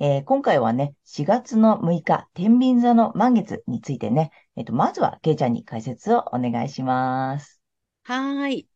[0.00, 7.60] えー、今回はね、4月の6日、天秤座の満月についてね、えっ、ー、と、まずは、ケイちゃんに解説をお願いします。
[8.02, 8.68] はい。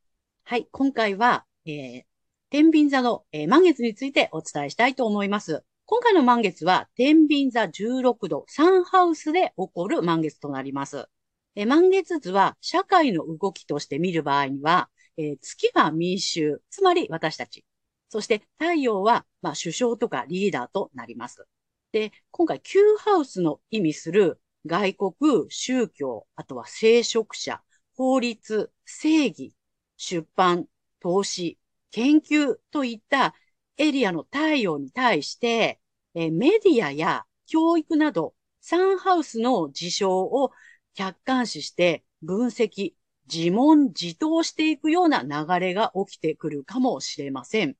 [0.45, 0.69] はい。
[0.70, 2.03] 今回は、えー、
[2.51, 5.65] 天秤座の、えー、満月についてお伝えしたいと思います。
[5.87, 11.09] 今回の満月は、天秤座16度、サンハウスで起こる満月となります。
[11.57, 17.64] え満月図は、社会の動きとして見る場合には、えー、月は民衆、つまり私たち。
[18.09, 21.47] そして太陽は、まあ、首相とかリーダーとなります。
[21.92, 25.14] で、今回、Q ハウスの意味する外国、
[25.48, 27.62] 宗教、あとは聖職者、
[27.97, 29.55] 法律、正義、
[29.97, 30.67] 出版、
[31.01, 31.59] 投資、
[31.91, 33.34] 研究といった
[33.77, 35.81] エリアの太陽に対して、
[36.14, 40.53] えメディアや教育など、サンハウスの事象を
[40.95, 42.95] 客観視して分析、
[43.33, 47.77] 自問自答していくような流れが起きてくるかもしれません。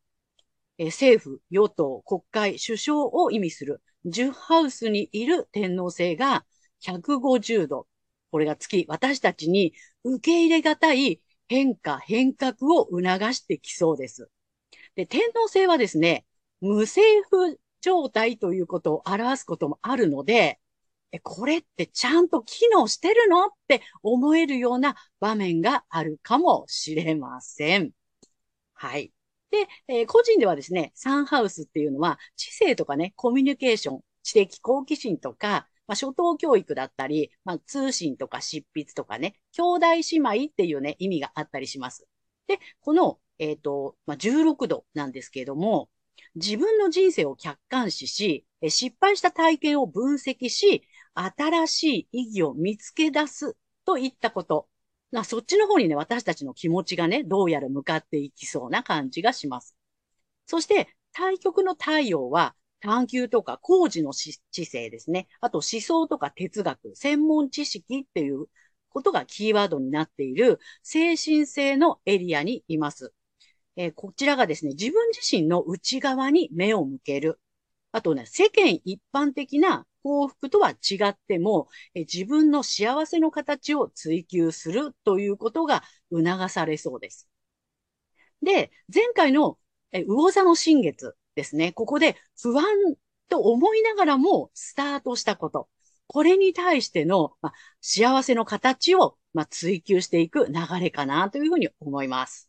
[0.79, 6.45] え政府、与党、国会、首相を意味する10ハウスにいる天皇制が
[6.81, 7.89] 150度。
[8.31, 13.03] これが月、私たちに受け入れがたい変化、変革を促
[13.35, 14.31] してきそうです。
[14.95, 16.27] で、天皇制はですね、
[16.61, 20.61] 無政府状態ということを表すこともあるので、
[21.13, 27.93] え、これってちゃんと機能してるのって思えるような場面があるかもしれません。
[28.75, 29.13] はい。
[29.51, 42.07] で、えー、個人ではですね、サンハウスっていうのは、知性とかね、コミュニケーション、知的好奇心とか、まあ、初等教育だったり、まあ、通信とか執筆とかね、兄弟姉妹っていうね、意味があったりします。
[42.47, 45.89] で、このえっ、ー、と、まあ、16度なんですけれども、
[46.35, 50.83] 自分の人生を客観視し、失敗した体験を分析し、
[51.15, 54.69] 新しい意義を見つけ出すといったこと。
[55.11, 59.77] なそっちの方にね、私たちの気持ちがね、どうやら向かっていきそうな感じがします。
[60.47, 65.27] そして、対極の太陽は、探求とか工事の知性ですね。
[65.41, 68.47] あと思想とか哲学、専門知識っていう
[68.89, 73.13] ことがキーワードになっている精神性のエリアにいます。
[73.77, 77.41] えー、こちらがですね、自分自身の内側に目を向ける。
[77.93, 87.29] あとね、世間一般的な幸福とは違っても、え自分の幸せの形を追求するということが促されそうです。
[88.43, 89.59] で、前回の
[89.93, 92.65] え魚座の新月ですね、ここで不安
[93.29, 95.69] と思いながらもスタートしたこと。
[96.07, 102.48] これに対しての、ま幸せの形を、ま追求していく流れかなというふうに思います。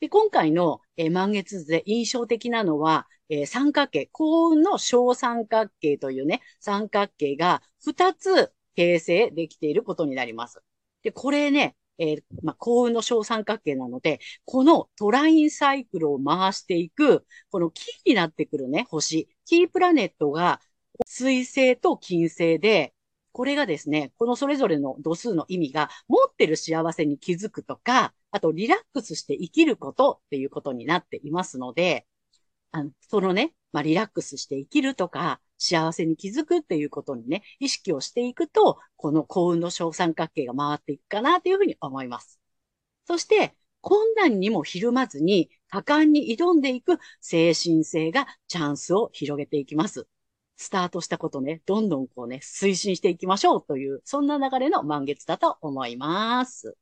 [0.00, 10.60] で、今回の、えー、満月図で印象的なのは、えー、三角形、幸運の小三角形というね、三角形が2つ形成できていることになります。
[11.02, 20.60] で、これね、えー、まあ、幸運の小三角形なので、このトラインサイクルを回していく、このキーになってくるね、星、キープラネットが
[21.06, 22.92] 水星と金星で、
[23.36, 32.06] これがですね、このそれぞれの度数の意味が持ってる幸せに気づくとか、あとリラックスして生きることっていうことになっていますので、
[32.70, 42.40] あのそのね、まあ、リラックスして生きるとか、幸せに気づくっていうことにね、意識をしていくと、この幸運の小三角形が回っていくかなというふうに思います。
[43.06, 50.08] そして、困難にもひるまずに、果敢に挑んでいく精神性がチャンスを広げていきます。
[50.56, 56.76] スタートしたことね、どんどんこうね、推進していきましょうという、そんな流れの満月だと思います。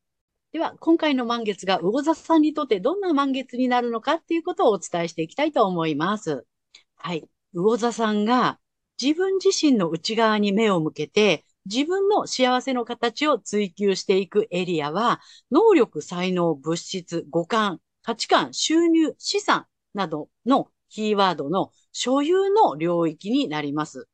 [0.52, 6.46] では、今回の満月が魚座さんにとってどんな満月になるのかっていうことをお伝えしていきたいと思います。
[6.94, 7.28] はい。
[7.52, 8.60] 魚座さんが
[9.02, 24.08] 自分自身の内側に目を向けて、自分の幸せの形を追求していくエリアは、能力、才能、物質、五感、価値観、収入、資産などのキーワードの所有の領域になります。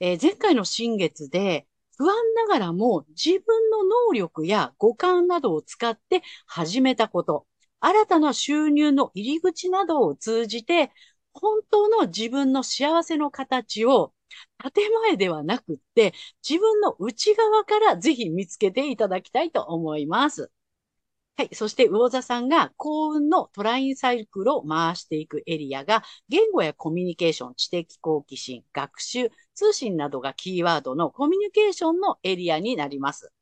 [0.00, 7.46] えー、前回の新月で不安ながらも自分の能力や五感などを使って始めたこと、
[7.80, 10.90] 新たな収入の入り口などを通じて、
[11.32, 14.14] 本当の自分の幸せの形を
[14.74, 16.14] 建前ではなくって、
[16.48, 20.50] 自分の内側からぜひ見つけていただきたいと思います。
[21.36, 21.54] はい。
[21.54, 33.32] そして、魚座さんが幸運のトラインサイクルを回していくエリアが、言語やコミュニケーション、知的好奇心、学習、通信などがキーワードのコミュニケーションのエリアになります。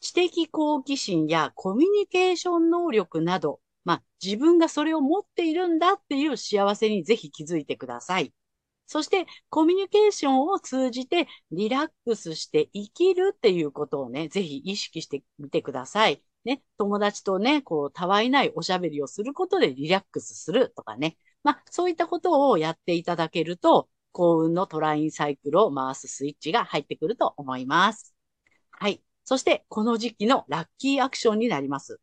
[0.00, 8.34] 知的好奇心やコミュニケーション能力など、まあ、自分がそれを持っているんだっていう幸せにぜひ気づいてください。
[8.86, 16.22] そして、コミュニケーションを通じてリラックスして生きるっていうことをね、ぜひ意識してみてください。
[16.48, 21.18] ね、友達とね、こう、たわいないおしゃべりをすることでリラックスするとかね。
[21.42, 28.14] まあ、そういったことをやっていただけると、幸運のトラインサイクルを回すスイッチが入ってくると思います。
[28.70, 29.02] はい。
[29.24, 32.00] そして、この時期のラッキーアクションになります。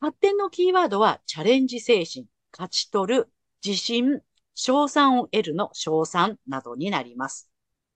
[0.00, 3.32] 発展のキーワードは、チャレンジ精神、勝ち取る、
[3.66, 4.20] 自信、
[4.54, 7.50] 賞賛を得るの賞賛などになります。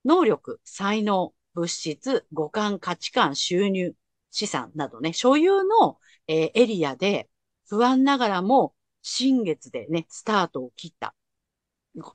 [0.05, 3.95] 能力、才能、物質、五感、価値観、収入、
[4.33, 7.31] 資産などね、所有の、え、エリアで
[7.69, 11.15] 不安ながらも新月でね、スタートを切った。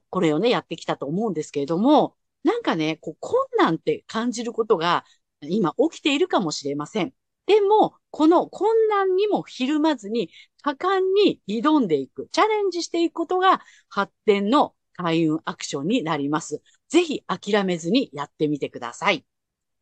[0.09, 5.05] これをね、やってきたと思うんですけれども、なんかね、こう困難って感じることが
[5.41, 7.13] 今起きているかもしれません。
[7.45, 10.31] でも、この困難にもひるまずに、
[10.63, 16.61] 果敢に挑んでいく、チャレンジしていくことが発展の開運アクションになります。
[16.89, 19.25] ぜひ諦めずにやってみてください。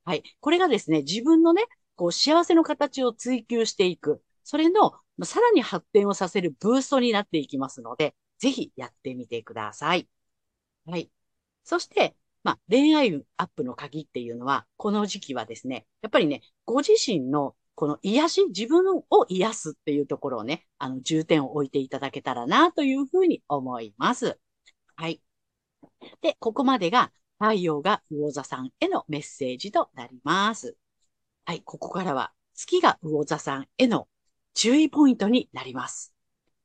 [0.04, 0.24] はい。
[0.42, 1.64] これがですね、自分のね、
[1.96, 4.22] こう幸せの形を追求していく。
[4.44, 4.94] それの
[5.24, 10.08] さらに発展をさせるブーストになっていきますので、ぜひやってみてください。
[10.86, 11.10] はい。
[11.64, 24.40] そして、まあ、恋愛運アップの鍵っていうのは、この時期はですね、やっぱりね、ご自身のこの癒し、自分を癒すっていうところをね、あの、重点を置いていただけたらな、というふうに思います。
[24.96, 25.22] はい。
[26.22, 30.78] で、ここまでが太陽が魚座さんへのメッセージとなります。
[31.46, 34.08] はい、ここからは月が魚座さんへの
[34.56, 36.12] 注意ポイントになります。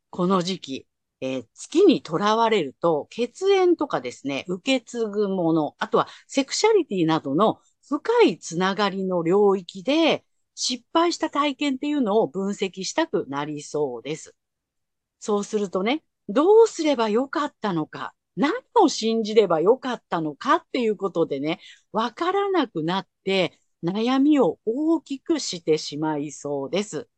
[0.09, 0.87] この時期、
[1.21, 10.25] えー、月にとらわれると、血縁とかですね、受け継ぐもの、あとはセクシャリティなどの深いつながりの領域で
[10.55, 14.35] 失敗した体験っていうのを分析したくなりそうです。
[15.19, 21.61] そうするとね、どうすればよかったのか、何を信じればよかったのかっていうことでね、
[21.93, 27.09] わからなくなって、悩みを大きくしてしまいそうです。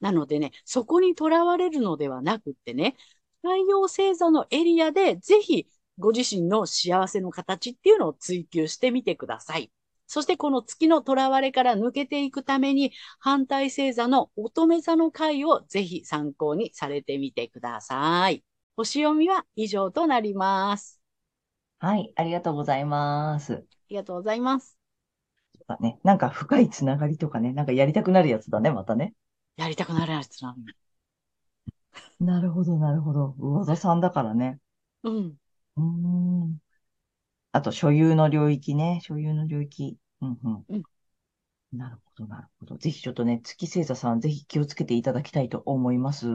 [0.00, 2.96] なのでね、そこにとらわれるのではなくってね、
[3.42, 5.66] 太陽星座のエリアでぜひ
[5.98, 9.70] ご自身の幸せの形っていうのを追求してみてください。
[10.06, 18.44] そしてこの月のとらわれから抜けていくために反対星座の乙女座の回をぜひ参考にされてみてください。
[18.76, 21.00] 星読みは以上となります。
[21.80, 23.54] はい、ありがとうございます。
[23.54, 24.81] ありがとうございます。
[25.66, 25.98] だね。
[26.04, 29.14] なんか深いつながりとかね、なんかやりたくなるやつだね、またね。
[29.56, 30.56] やりたくなるやつなの。
[32.20, 33.34] なるほど、なるほど。
[33.38, 34.58] 魚座さんだからね。
[35.02, 35.38] うん。
[35.76, 36.58] うん。
[37.52, 39.00] あと、所有の領域ね。
[39.02, 39.98] 所有の領域。
[40.22, 40.66] うんうん。
[40.68, 40.82] うん、
[41.72, 42.76] なるほど、なるほど。
[42.78, 46.26] ぜひちょっとね、月星座さん、ぜひ気をつけていただきたいと思います。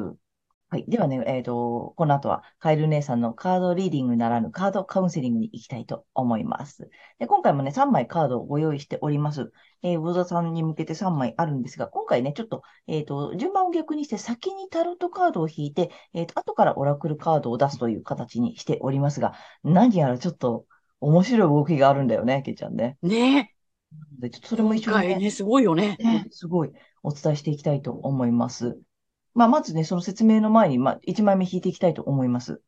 [0.69, 0.85] はい。
[0.85, 6.89] ではね、えっ、ー、と、この後は、カエル姉さんのカードリーディングならぬカードカウンセリングに行きたいと思います。
[7.19, 9.53] で今回もね、3枚カードをご用意しております。
[9.81, 20.65] えー、魚座さんに向けて3枚あるんですが、今回ね、ちょっと、えっ、ー、と、順番を逆にして先にタロットカードを引いて、えっ、ー、と、後からオラクルカードを出すという形にしておりますが、何やらちょっと
[20.99, 22.97] 面白い動きがあるんだよね、けちゃんね。
[23.01, 23.53] ね
[24.19, 25.95] で、ちょっとそれも一緒にね、ね、すごいよね。
[25.97, 28.77] ね、すごいお伝えしていきたいと思います。
[29.37, 32.59] まあ、まずね、その説明の前に、まあ、1枚目引いていきたいと思います。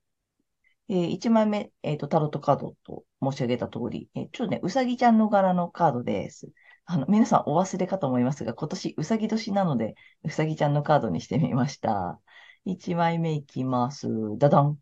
[0.88, 6.52] えー、1枚目、えっ、ー、と、タロットカードと申し上げた通り、えー、ちょっとね、うさぎちゃんの柄のカードです。
[6.86, 12.22] あの、皆さんお忘れかと思いますが、今年うさぎ年なので、うさぎちゃんのカードにしてみました。
[12.66, 14.08] 1枚目いきます。
[14.38, 14.78] ダダン。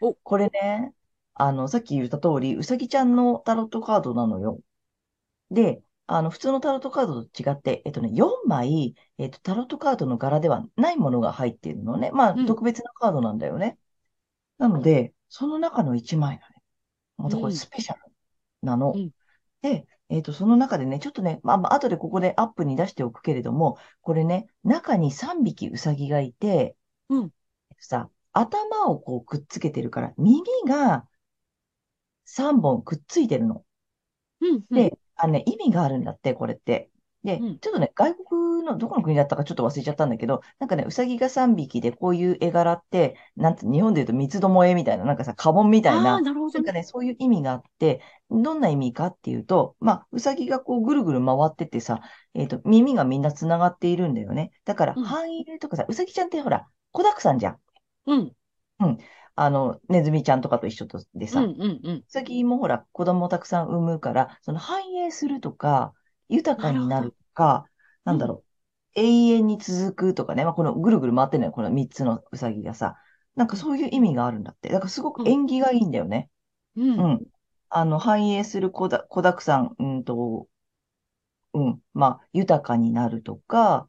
[0.00, 0.94] お、これね、
[1.34, 4.60] あの、さっき言った通り、うさぎちゃんのタロットカードなのよ。
[5.50, 12.10] で、あの、普通のタロットカードと違って、えっとね、4枚、えっと、タロットカードの柄ではないものが入っているのね。
[12.12, 13.78] まあ、特別なカードなんだよね。
[14.58, 16.56] なので、その中の1枚がね、
[17.18, 18.02] またこれスペシャル
[18.62, 19.02] なの。
[19.62, 26.76] で、えっと、その中でね、ちょっとね、まあ、まあ、後でここでアップに出しておくけれども、これね、中に3匹ウサギがいて、
[27.08, 27.32] うん。
[27.78, 31.08] さ、頭をこうくっつけてるから、耳が
[32.26, 33.64] 3本くっついてるの。
[34.40, 34.90] うん、うん。
[34.90, 36.90] で、あのね、意味があるんだって、これって。
[37.24, 46.48] で、うんちょっとね、外国のどこの国だったかちょっと忘れちゃったんだけど、なんかね、うさぎが3匹でこういう絵柄って、なんて日本で言うと三つどもえみたいな、なんかさ、家紋みたいああ、な、なるほ。
[46.48, 52.00] なんかね、そういう意味があって、どんな意味かっていうと、まあ、うさぎがこうぐるぐる回っててさ、
[52.34, 54.50] えっと、耳がみんなつながっているんだよね。
[54.64, 57.58] だから、うん繁栄とかさ、うさぎちゃんってほら、子だくさんじゃん。
[58.78, 58.98] うん。
[59.36, 61.96] あの、ネズミちゃんとかと一緒とでさ、うんうんうん。
[61.96, 65.94] うさぎもほら、子供たくさん産むから、その繁栄するとか、
[66.28, 67.68] 豊かになるとか、
[68.04, 68.44] なんだろ
[68.96, 69.04] う、永
[69.36, 72.96] 遠に続くとかね、まあ、このぐるぐる回ってるのよ、この3つのうさぎがさ。
[73.34, 74.68] なんかそういう意味があるんだって。
[74.68, 76.30] だからすごく縁起がいいんだよね。
[76.76, 77.00] うん。
[77.00, 77.26] うん。
[77.70, 80.48] あの、繁栄する子だ、子だくさん、うんと、
[81.52, 83.88] うん、まあ、豊かになるとか、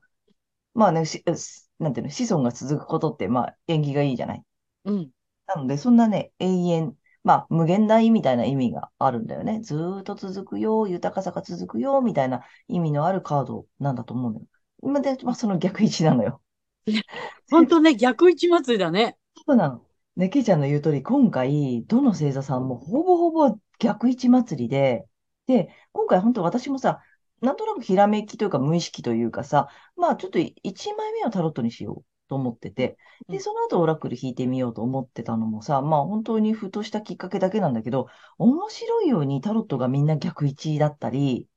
[0.73, 4.43] まあね、し、すなんていうの、子孫が続くことって、まあ、縁起がいいじゃない。
[4.85, 5.11] うん。
[5.55, 9.61] なので、そんなね、永遠、まあ、無限大みたいな意味があるんだよね。
[9.61, 14.45] ずーっと続くよ、豊かさが続くよ、みたいな意味のあるカードなんだと思うのよ。
[14.81, 16.41] まあで、まあ、その逆位置なのよ。
[17.49, 19.17] 本当ね、逆位置祭りだね。
[19.47, 19.85] そうなの。
[20.17, 25.05] ね、けいちゃんの言う通り、今回、どの星座さんもほぼほぼ逆位置祭りで、
[25.47, 27.01] で、今回本当私もさ、
[27.41, 41.47] なんとなくひらめきというか無意識というかさ、まあちょっと1枚目をタロットにしようと思ってて、で、うんその後オラクル引いてみようと思ってたのもさ、まあ本当にふとしたきっかけだけなんだけど、面白いようにタロットがみんな逆位置だったり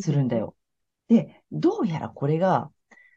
[0.00, 0.56] するんだよ。
[1.08, 2.70] で、どうやらこれが、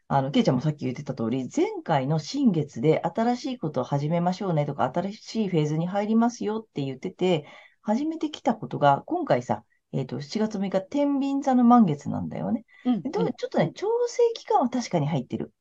[0.08, 7.46] あの、ケイちゃんもさっき言ってた通り、前回の新月で新しいことを始めましょうねとか、新しいフェーズに入りますよって言ってて、
[7.82, 12.64] 始めてきたことが、今回さ、えっと、7月6日、天秤座の満月なんだよね。
[12.84, 13.02] うん。
[13.02, 15.52] ちょっとね、調整期間は確かに入ってる。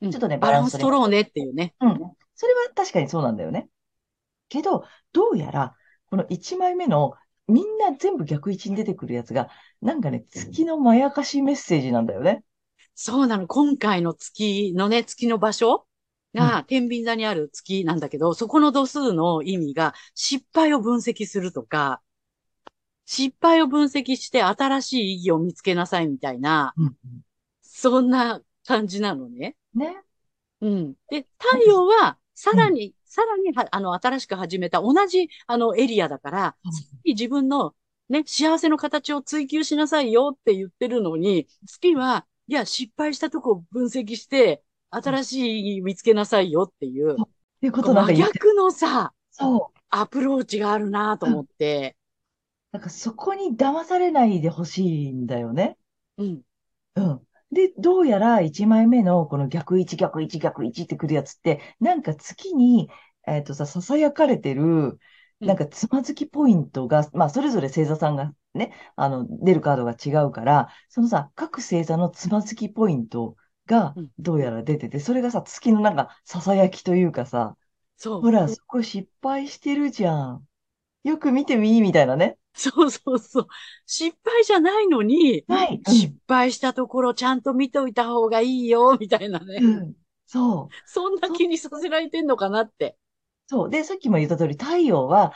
[0.00, 1.74] うんちょっとねバランス取ろうねっていうね。
[1.80, 1.98] うん。
[2.34, 3.68] それは確かにそうなんだよね。
[4.48, 5.76] けど、どうやら、
[6.06, 7.14] この1枚目の、
[7.46, 9.48] みんな全部逆位置に出てくるやつが、
[9.80, 12.44] なんかね、月のまやかしメッセージなんだよね。
[12.94, 13.46] そうなの。
[13.46, 15.86] 今回の月のね、月の場所
[16.34, 22.02] が、天秤座にある月なんだけど、そこの度数の意味が、失敗を分析するとか、
[23.04, 26.96] 失敗を分析して新しい意義を見つけなさいみたいな、うん。
[27.62, 29.56] そんな感じなのね。
[29.74, 30.02] ね。
[30.60, 30.94] うん。
[31.10, 36.68] で、太陽は、さらに、さらには、あの、新しく始めた同じ、あの、エリアだから、う
[37.04, 37.74] 自分の、
[38.08, 47.16] ね、幸せの形を追求しなさいよって言ってるのに、月は、いや、失敗したとこを分析して、新しい見つけなさいよっていう、っ
[47.60, 49.78] ていうことなんか真逆のさ、そう。
[49.90, 51.96] アプローチがあるなと思って、
[52.72, 55.78] なんかそこに騙されないでほしいんだよね。
[56.18, 56.42] うん。
[56.96, 57.27] うん。
[57.52, 62.90] で、どうやら1枚目のこの逆位置、逆位置、逆位置ってくるやつって、なんか月に、
[63.26, 64.98] えっとさ、囁かれてる、
[65.44, 73.36] なんかつまずきポイントが、まあ、それぞれ星座さんがね、あの、出るカードが違うから、そのさ、各星座のつまずきポイント
[73.66, 77.56] がうん、どうやら出てて、それがさ、月のなんか、囁きというかさ、
[77.96, 78.22] そう。
[78.22, 80.47] ほら、そこ失敗してるじゃん。
[81.04, 82.36] よく見てみ、みたいなね。
[82.54, 83.48] そうそうそう。
[83.86, 85.80] 失敗じゃないのに、はい。
[85.86, 89.58] 失敗したところちゃんと見ておいた方がいいよ、みたいなね。
[89.62, 89.74] うん。
[89.78, 89.94] うん。
[90.26, 90.74] そう。
[90.86, 92.96] そんな気にさせられてんのかなって。
[93.46, 93.70] そう。
[93.70, 95.32] で、さっきも言った通り、太陽は、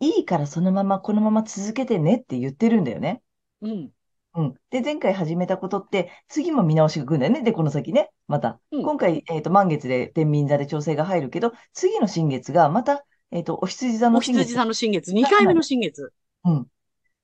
[0.00, 3.22] いいからそのまま、このまま続けてねって言ってるんだよね。
[3.60, 3.92] うん。
[4.34, 4.54] うん。
[4.70, 7.42] で、前回始めたことって、次も見直しが来るんだよね。
[7.42, 8.10] で、この先ね。
[8.28, 8.60] また。
[8.70, 14.42] うん今回、えっと、満月で天秤座で調整が入るけど、次の新月が、また、えっと、お羊座おの新月。
[14.42, 16.12] 羊座の新月、2回目の新月。
[16.44, 16.66] うん。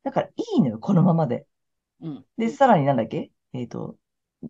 [0.03, 1.47] だから、いいのよ、このままで。
[2.00, 2.25] うん。
[2.38, 3.31] で、さらになんだっけ？
[3.53, 3.97] えっと、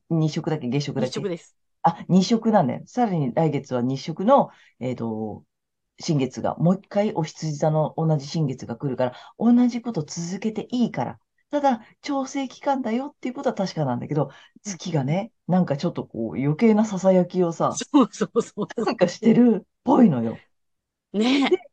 [0.08, 0.68] 日食だっけ？
[0.68, 1.10] 月食だっけ？
[1.10, 1.56] 日食です。
[1.82, 2.82] あ、日食なんだよ。
[2.86, 5.42] さらに来月は日食の、えっと、
[5.98, 11.18] 新月が、もう一回お羊座の同じ新月が来るから、同じこと続けていいから。
[11.50, 14.30] ただ、調整期間だよっていうことは確かなんだけど、
[14.62, 18.84] 月がね、なんかちょっとこう余計な囁きをさ、そうそうそう。
[18.84, 20.36] なんかしてるっぽいのよ。
[21.12, 21.68] ねえ。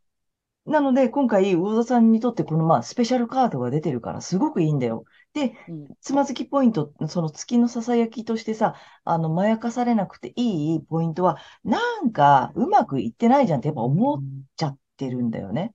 [0.66, 5.06] なので、今回、魚座さんにとってこのまあ、スペシャルカードが出てるから、すごくいいんだよ。
[5.34, 14.24] で、うんつまずきポイント、その月の囁きとしてさ、あの、まやかされなくていいポイントは、なんか、うまくいってないじゃんってやっぱ思っ
[14.56, 15.74] ちゃってるんだよね。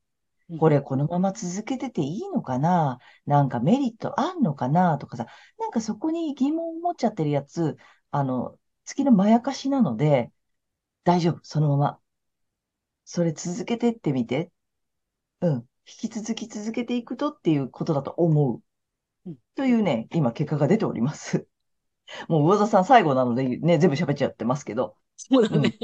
[0.59, 2.99] これ、このまま続けてていいのかな？
[3.25, 4.99] なんかメリットあんのかな？
[4.99, 5.27] とかさ、
[5.61, 7.77] なんかそこに疑問を持っちゃってるやつ、
[8.11, 10.33] あの、月のまやかしなので、
[11.05, 12.00] 大丈夫、そのまま。
[13.13, 14.53] それ続けてってみて。
[15.41, 15.53] うん。
[15.85, 18.63] 引き続き続けていくとっていうことだと思う
[19.27, 19.37] うん。
[19.57, 21.49] というね、今結果が出ております。
[22.29, 24.95] もう魚座さん最後なのでね、全部喋っちゃってますけど。
[25.17, 25.77] そうだね。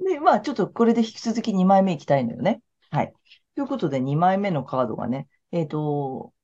[0.00, 2.60] うで、まあ、ちょっとこれで引き続き2枚目いきたいのよね。
[2.90, 3.14] はい。
[3.54, 6.34] ということで、2枚目のカードがね、えっと、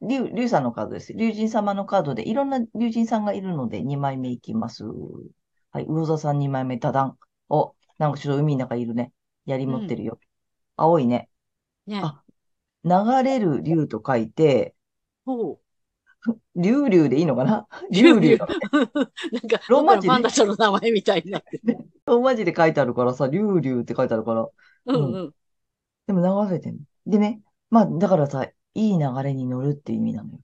[0.00, 1.12] 竜、竜さんのカードです。
[1.12, 4.84] 竜神様のカードで、いろんな竜神さんがいるので、2枚目いきます。
[5.72, 7.18] はい、魚座さん2枚目、ダダン。
[7.48, 9.12] お、なんかちょっと海の中いるね。
[9.46, 10.18] 槍持ってるよ。
[10.76, 11.28] 青いね。
[11.86, 12.00] ね。
[12.02, 12.22] あ
[12.84, 14.74] 流れる竜と書いて、
[15.24, 15.58] ほう。
[16.56, 17.66] 竜竜でいいのかな？
[17.90, 18.38] 竜 竜竜。
[18.38, 21.78] なんか、ローマ字ねどっかのパンダちゃんの名前みたいになってる。
[22.06, 24.48] ローマ字で書いてあるからさ、竜竜って書いてあるから。
[24.86, 25.34] うんうん。
[26.06, 26.78] でも流れてる。
[27.06, 27.40] でね、
[27.70, 30.38] まあ、だからさ、いい流れに乗るっていう意味なのよ。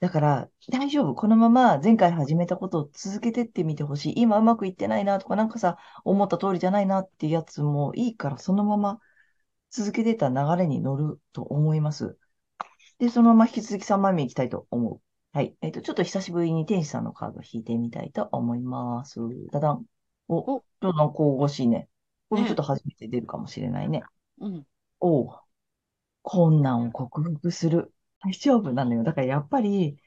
[0.00, 1.14] だから、大丈夫。
[1.14, 4.20] このまま前回始めたことを続けてってみてほしい。
[4.22, 9.00] 今うまくいってないなとか、なんかさ、思った通りじゃないなっていうやつもいいから、そのまま
[9.70, 12.16] 続けてた流れに乗ると思います。
[12.98, 15.00] で、そのまま引き続き3枚目いきたいと思う。
[15.32, 15.56] はい。
[15.62, 19.18] えっと、ちょっと久しぶりに天使さんのカードを引いてみたいと思います。
[19.50, 19.84] ダダン。
[20.28, 21.88] お、おちょっとなんか神々しいね。
[22.30, 24.02] これちょっと初めて出るかもしれないね。
[24.40, 24.66] うん。
[25.00, 25.40] おう。
[26.22, 27.92] 困難を克服する。
[28.20, 29.02] 大丈夫なのよ。
[29.04, 29.98] だからやっぱり、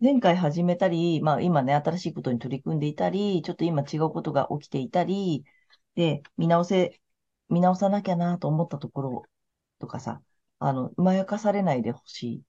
[0.00, 5.44] 前回始めたり、まあ今ね、新しいことに取り組んでいたり、ちょっと今違うことが起きていたり、
[5.94, 7.00] で、見直せ、
[7.50, 9.24] 見直さなきゃなと思ったところ
[9.80, 10.22] とかさ、
[10.60, 12.42] あの、まやかされないでほしい。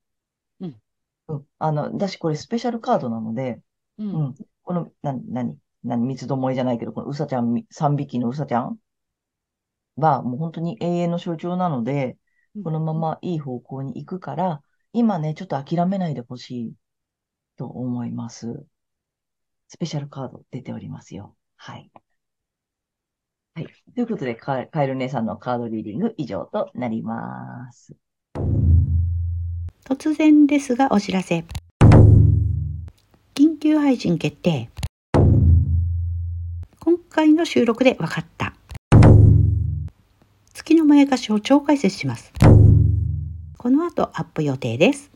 [0.62, 0.82] うん。
[1.27, 1.48] うん。
[1.60, 3.62] あの、だしこれスペシャルカードなので、
[3.98, 4.03] う。
[4.03, 4.36] うんん。
[4.63, 8.80] この、な、なに、なに、三つどもえじゃないけど、このうさちゃん、み三匹のうさちゃん
[9.96, 12.18] は、もう本当に永遠の象徴なので、
[12.63, 14.62] このままいい方向に行くから、
[14.93, 16.74] 今ね、ちょっと諦めないでほしい
[17.57, 18.65] と思います。
[19.69, 21.36] スペシャルカード出ておりますよ。
[21.55, 21.89] はい。
[23.55, 23.67] はい。
[23.95, 27.95] ということで、カエル姉さんのカードリーディング以上となります。
[29.86, 31.45] 突然ですがお知らせ。
[33.33, 34.69] 緊急配信決定。
[36.81, 38.53] 今回の収録で分かった。
[40.53, 42.33] 月のまやかしを超解説します。
[43.62, 45.12] この後アップ予定です。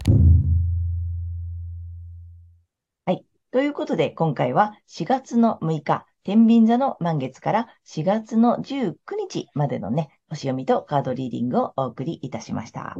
[3.07, 12.95] はいということで、今回は4月の6日、天秤座の満月から4月の19日までのね、星読みとカードリーディングをお送りいたしました。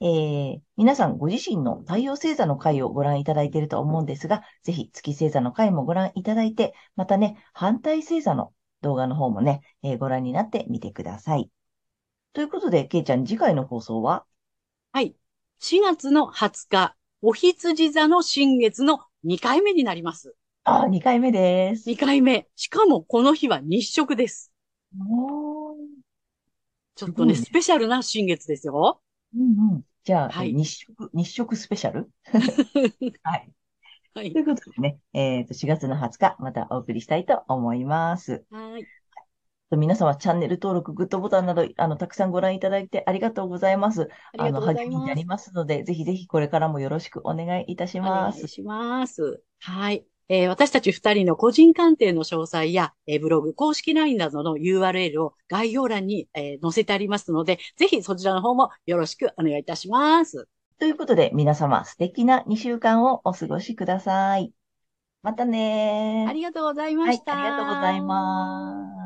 [0.00, 11.50] えー、皆さんご自身の太陽星座の回をご覧いただいていると思うんですが、ぜひ月星座の回もご覧いただいて、またね、反対星座の動画の方もね、えーご覧になってみてください。
[12.32, 14.24] ということで、けいちゃん、次回の放送は？
[14.92, 15.14] はい。
[15.58, 20.34] 4月の20日、お羊座の新月の2回目になります。
[20.64, 21.86] あー、2回目です。
[21.86, 22.48] 2回目。
[22.56, 24.52] しかもこの日は日食です。
[24.98, 26.02] おー
[26.94, 29.02] ちょっとね、ねスペシャルな新月ですよ。
[29.34, 29.84] うんうん。
[30.04, 32.10] じゃあ、はいえ日食、日食スペシャル？
[33.22, 33.52] はい。
[34.14, 34.40] はいとい。
[34.40, 38.44] うことでね、えっと、4月の20日、またお送りしたいと思います。
[38.50, 38.61] はい。
[39.76, 44.08] 皆様、チャンネル登録、グッドボタンなど、あの、たくさんご覧いただいてありがとうございます。
[44.36, 45.24] あの、励みになり。
[45.24, 48.36] ますので、ぜひぜひこれからもよろしくお願いいたしおます。
[48.38, 49.42] 願いします。
[49.60, 50.04] はい。
[50.28, 60.48] えー私たち二人の個人鑑定の詳細や、えーブログ、公式 LINE などの URL を概要欄に、えー載せてありますので、ぜひそちらの方もよろしくお願いいたします。
[60.78, 64.52] ということで、皆様、素敵な2週間をお過ごしください。
[65.22, 66.30] またねー。
[66.30, 67.32] ありがとうございまはい、した。
[67.34, 69.01] ありがとうございます。